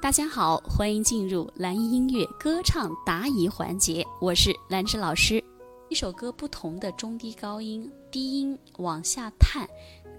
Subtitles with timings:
[0.00, 5.42] 大家好，欢迎进入蓝音音乐歌唱答疑环节，我是兰芝老师。
[5.88, 9.68] 一首歌不同的中低高音，低音往下探，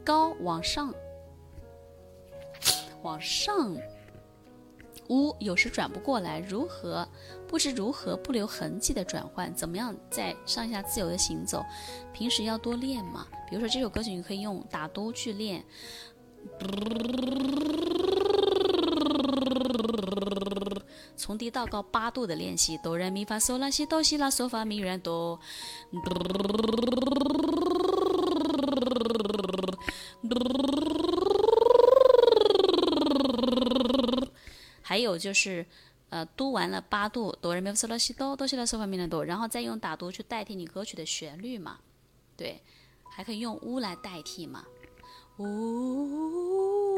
[0.04, 0.94] 高往上，
[3.04, 3.74] 往上。
[5.07, 7.07] 呜，有时转不过来，如何
[7.48, 9.52] 不知如何不留痕迹的转换？
[9.56, 11.66] 怎么样在上下自由的行走？
[12.11, 13.25] 平时要多练嘛。
[13.50, 15.64] 比如说这首歌曲，你可以用打哆去练。
[21.19, 25.37] 从低到高八度的练习，哆来咪发嗦拉西哆西拉嗦发咪来哆。
[34.81, 35.66] 还有就是，
[36.09, 41.80] 呃，读完了八度哆来咪发嗦拉西哆哆西拉嗦发咪来哆，然后再用打哆去代替你歌曲的旋律嘛？
[42.38, 42.61] 对，
[43.09, 44.64] 还可以用呜来代替嘛？
[45.38, 46.89] 呜，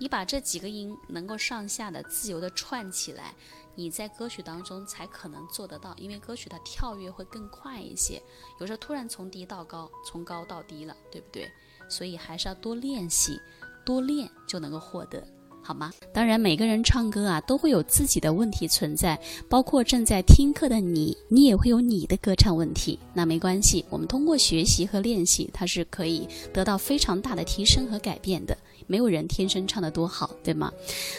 [0.00, 3.34] 你把这几个音能够上下的自由的串起来，
[3.74, 8.20] 你在歌曲当中才可能做得到，因为歌曲它跳跃会更快一些，
[8.60, 11.46] 有时候突然从低到高，从高到低了，对不对？
[11.86, 13.38] 所以还是要多练习，
[13.84, 15.22] 多练就能够获得。
[15.62, 15.92] 好吗？
[16.14, 19.20] 当然，每个人唱歌啊，都会有自己的问题存在，
[19.50, 22.98] 包括正在听课的你，你也会有你的歌唱问题。
[23.12, 28.56] 那没关系，我们通过学习和练习，它是可以得到非常大的提升和改变的。
[28.90, 30.72] 没有人天生唱得多好，对吗？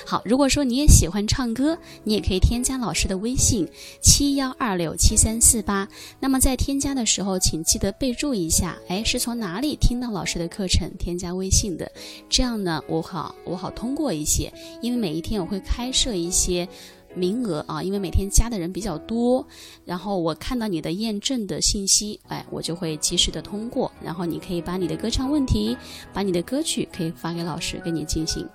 [0.05, 3.65] 好，如果说你也喜欢唱歌，你也可以添加老师的微信
[4.01, 5.87] 七幺二六七三四八。
[6.19, 11.89] 那么在添加的时候，请记得备注一下，哎，是从哪里听到老师的课程添加微信的？
[12.29, 16.67] 这样呢，我好我好通过一些，因为每一天我会开设一些。
[17.15, 19.45] 名额啊，因为每天加的人比较多，
[19.85, 25.75] 然后我看到你的验证的信息，哎，我就会及时的通过，然后你可以把你的歌唱问题，
[26.13, 28.47] 把你的歌曲可以发给老师，跟你进行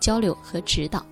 [0.00, 1.04] 交流和指导。